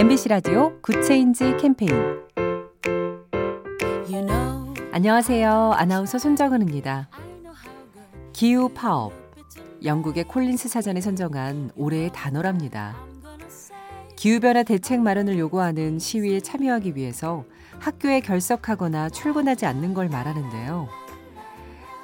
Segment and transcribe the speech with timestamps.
[0.00, 1.92] MBC 라디오 Good Change 캠페인
[4.92, 5.72] 안녕하세요.
[5.74, 7.10] 아나운서 손정은입니다.
[8.32, 9.12] 기후 파업
[9.84, 12.96] 영국의 콜린스 사전에 선정한 올해의 단어랍니다.
[14.16, 17.44] 기후변화 대책 마련을 요구하는 시위에 참여하기 위해서
[17.78, 20.88] 학교에 결석하거나 출근하지 않는 걸 말하는데요.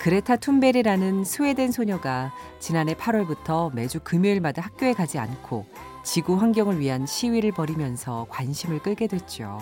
[0.01, 5.65] 그레타 툰베리라는 스웨덴 소녀가 지난해 8월부터 매주 금요일마다 학교에 가지 않고
[6.07, 9.59] 지구 환경을 위한 시위를 벌이면서 관심을 끌게 됐죠.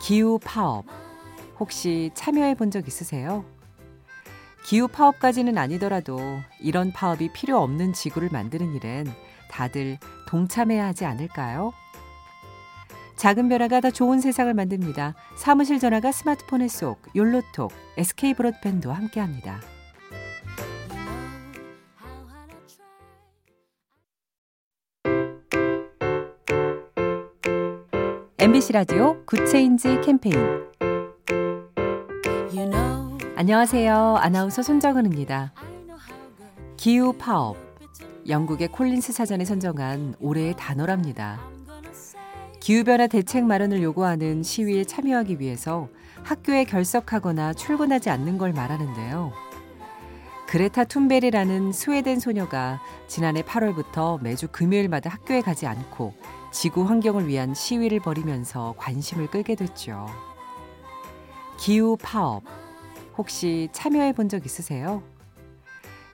[0.00, 0.86] 기후 파업.
[1.60, 3.44] 혹시 참여해 본 적 있으세요?
[4.64, 6.18] 기후 파업까지는 아니더라도
[6.60, 9.06] 이런 파업이 필요 없는 지구를 만드는 일엔
[9.50, 11.74] 다들 동참해야 하지 않을까요?
[13.16, 15.14] 작은 변화가 더 좋은 세상을 만듭니다.
[15.36, 19.60] 사무실 전화가 스마트폰에 쏙 욜로톡 SK 브로드밴드와 함께합니다.
[28.46, 30.36] MBC 라디오 Good Change 캠페인
[33.34, 34.18] 안녕하세요.
[34.20, 35.52] 아나운서 손정은입니다.
[36.76, 37.56] 기후 파업
[38.28, 41.40] 영국의 콜린스 사전에 선정한 올해의 단어랍니다.
[42.60, 45.88] 기후변화 대책 마련을 요구하는 시위에 참여하기 위해서
[46.22, 49.32] 학교에 결석하거나 출근하지 않는 걸 말하는데요.
[50.46, 56.14] 그레타 툰베리라는 스웨덴 소녀가 지난해 8월부터 매주 금요일마다 학교에 가지 않고
[56.58, 60.06] 지구 환경을 위한 시위를 벌이면서 관심을 끌게 됐죠.
[61.58, 62.44] 기후 파업.
[63.18, 65.02] 혹시 참여해 본 적 있으세요?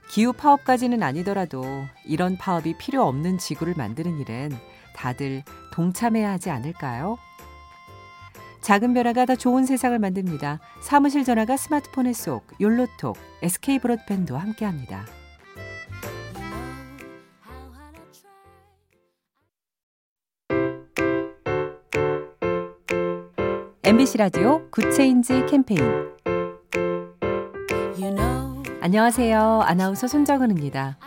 [0.09, 1.63] 기후 파업까지는 아니더라도
[2.05, 4.51] 이런 파업이 필요 없는 지구를 만드는 일엔
[4.93, 7.17] 다들 동참해야 하지 않을까요?
[8.59, 10.59] 작은 변화가 더 좋은 세상을 만듭니다.
[10.81, 15.05] 사무실 전화가 스마트폰에 쏙 욜로톡 SK 브로드밴드와 함께합니다.
[23.85, 25.81] MBC 라디오 Good Change 캠페인
[28.79, 29.61] 안녕하세요.
[29.65, 30.97] 아나운서 손정은입니다.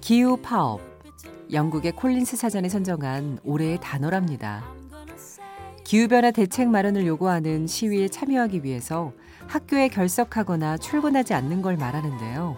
[0.00, 0.80] 기후 파업
[1.52, 4.64] 영국의 콜린스 사전에 선정한 올해의 단어랍니다.
[5.84, 9.12] 기후변화 대책 마련을 요구하는 시위에 참여하기 위해서
[9.46, 12.56] 학교에 결석하거나 출근하지 않는 걸 말하는데요.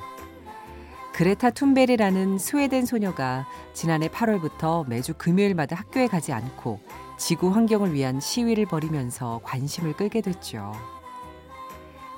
[1.13, 6.81] 그레타 툰베리라는 스웨덴 소녀가 지난해 8월부터 매주 금요일마다 학교에 가지 않고
[7.17, 10.73] 지구 환경을 위한 시위를 벌이면서 관심을 끌게 됐죠.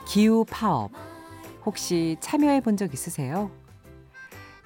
[0.06, 0.90] 기후 파업.
[1.64, 3.50] 혹시 참여해 본 적 있으세요?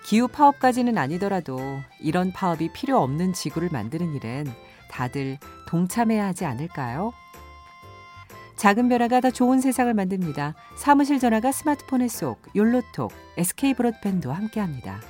[0.05, 1.59] 기후 파업까지는 아니더라도
[2.01, 4.53] 이런 파업이 필요 없는 지구를 만드는 일엔
[4.91, 7.13] 다들 동참해야 하지 않을까요?
[8.57, 10.55] 작은 변화가 더 좋은 세상을 만듭니다.
[10.77, 15.01] 사무실 전화가 스마트폰에 쏙 욜로톡 SK 브로드밴드와 함께합니다.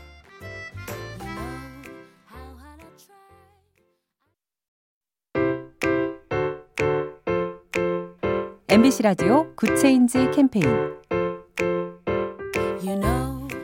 [8.80, 10.64] MBC 라디오 Good Change 캠페인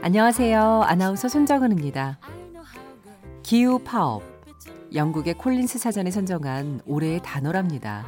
[0.03, 0.83] 안녕하세요.
[0.83, 2.19] 아나운서 손정은입니다.
[3.43, 4.23] 기후 파업.
[4.95, 8.05] 영국의 콜린스 사전에 선정한 올해의 단어랍니다.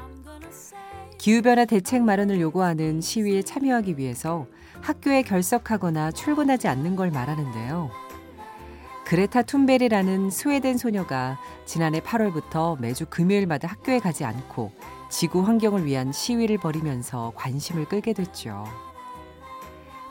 [1.17, 4.47] 기후변화 대책 마련을 요구하는 시위에 참여하기 위해서
[4.83, 7.89] 학교에 결석하거나 출근하지 않는 걸 말하는데요.
[9.07, 14.73] 그레타 툰베리라는 스웨덴 소녀가 지난해 8월부터 매주 금요일마다 학교에 가지 않고
[15.09, 18.65] 지구 환경을 위한 시위를 벌이면서 관심을 끌게 됐죠.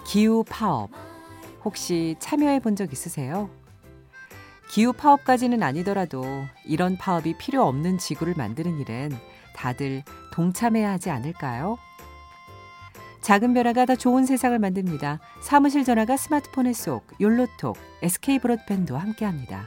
[0.05, 0.89] 기후 파업.
[1.63, 3.49] 혹시 참여해 본 적 있으세요?
[4.69, 6.23] 기후 파업까지는 아니더라도
[6.65, 9.17] 이런 파업이 필요 없는 지구를 만드는 일엔
[9.55, 10.03] 다들
[10.33, 11.77] 동참해야 하지 않을까요?
[13.21, 15.19] 작은 변화가 더 좋은 세상을 만듭니다.
[15.41, 19.65] 사무실 전화가 스마트폰에 쏙 욜로톡 SK 브로드밴드와 함께합니다.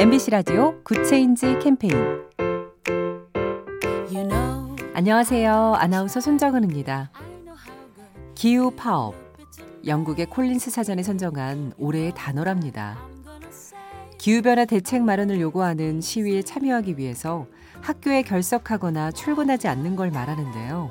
[0.00, 1.92] MBC 라디오 Good Change 캠페인
[4.94, 5.74] 안녕하세요.
[5.76, 7.10] 아나운서 손정은입니다.
[8.34, 9.14] 기후 파업.
[9.86, 12.96] 영국의 콜린스 사전에 선정한 올해의 단어랍니다.
[14.16, 17.46] 기후변화 대책 마련을 요구하는 시위에 참여하기 위해서
[17.82, 20.88] 학교에 결석하거나 출근하지 않는 걸 말하는데요.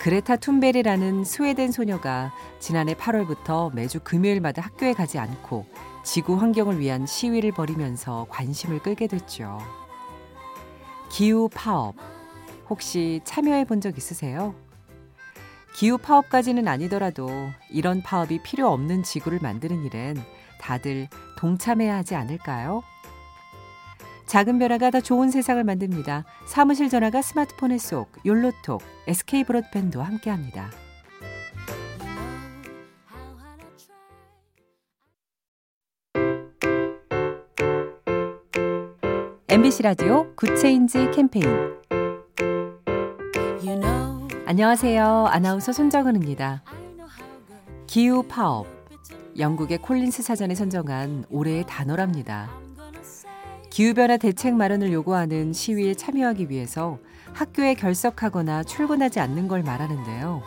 [0.00, 5.64] 그레타 툰베리라는 스웨덴 소녀가 지난해 8월부터 매주 금요일마다 학교에 가지 않고
[6.04, 9.58] 지구 환경을 위한 시위를 벌이면서 관심을 끌게 됐죠.
[11.10, 11.94] 기후 파업.
[12.68, 14.54] 혹시 참여해 본 적 있으세요?
[15.76, 17.28] 기후 파업까지는 아니더라도
[17.70, 20.16] 이런 파업이 필요 없는 지구를 만드는 일엔
[20.60, 22.82] 다들 동참해야 하지 않을까요?
[24.26, 26.24] 작은 변화가 더 좋은 세상을 만듭니다.
[26.46, 30.70] 사무실 전화가 스마트폰에 쏙 욜로톡 SK 브로드밴드와 함께합니다.
[39.54, 41.46] MBC 라디오 Good Change 캠페인
[44.46, 45.26] 안녕하세요.
[45.28, 46.64] 아나운서 손정은입니다.
[47.86, 48.66] 기후 파업
[49.38, 52.50] 영국의 콜린스 사전에 선정한 올해의 단어랍니다.
[53.70, 56.98] 기후변화 대책 마련을 요구하는 시위에 참여하기 위해서
[57.32, 60.42] 학교에 결석하거나 출근하지 않는 걸 말하는데요.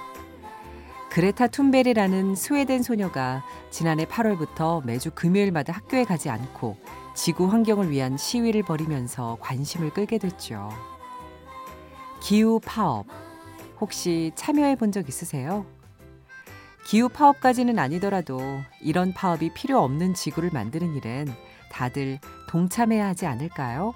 [1.11, 6.75] 그레타 툰베리라는 스웨덴 소녀가 지난해 8월부터 매주 금요일마다 학교에 가지 않고
[7.17, 10.69] 지구 환경을 위한 시위를 벌이면서 관심을 끌게 됐죠.
[12.21, 13.07] 기후 파업.
[13.81, 15.65] 혹시 참여해 본 적 있으세요?
[16.85, 18.39] 기후 파업까지는 아니더라도
[18.81, 21.27] 이런 파업이 필요 없는 지구를 만드는 일엔
[21.71, 22.19] 다들
[22.49, 23.95] 동참해야 하지 않을까요?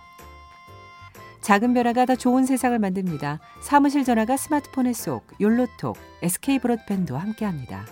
[1.41, 3.39] 작은 변화가 더 좋은 세상을 만듭니다.
[3.61, 7.85] 사무실 전화가 스마트폰에 쏙 욜로톡 SK 브로드밴드와 함께합니다.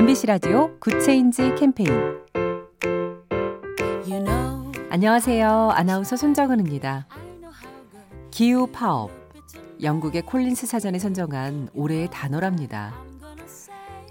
[0.00, 1.90] MBC 라디오 Good Change 캠페인
[4.88, 5.72] 안녕하세요.
[5.74, 7.06] 아나운서 손정은입니다.
[8.30, 9.10] 기후 파업
[9.82, 12.94] 영국의 콜린스 사전에 선정한 올해의 단어랍니다.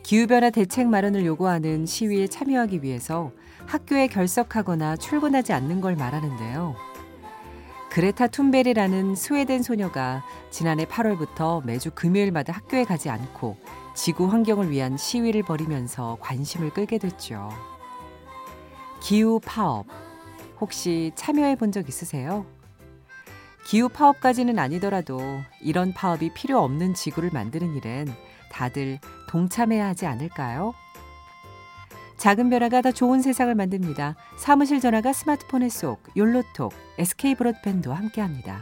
[0.03, 3.31] 기후변화 대책 마련을 요구하는 시위에 참여하기 위해서
[3.65, 6.75] 학교에 결석하거나 출근하지 않는 걸 말하는데요.
[7.89, 13.57] 그레타 툰베리라는 스웨덴 소녀가 지난해 8월부터 매주 금요일마다 학교에 가지 않고
[13.93, 17.49] 지구 환경을 위한 시위를 벌이면서 관심을 끌게 됐죠.
[19.01, 19.85] 기후 파업.
[20.59, 22.45] 혹시 참여해 본 적 있으세요?
[23.65, 25.19] 기후 파업까지는 아니더라도
[25.61, 28.07] 이런 파업이 필요 없는 지구를 만드는 일엔
[28.51, 28.99] 다들
[29.29, 30.73] 동참해야 하지 않을까요?
[32.17, 34.15] 작은 변화가 더 좋은 세상을 만듭니다.
[34.37, 38.61] 사무실 전화가 스마트폰에 쏙 욜로톡 SK 브로드밴드와 함께합니다.